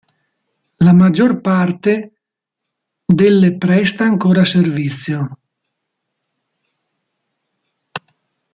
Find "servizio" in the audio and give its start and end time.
4.43-5.37